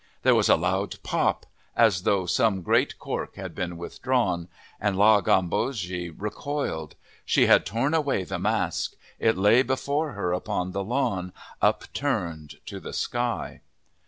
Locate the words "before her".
9.61-10.33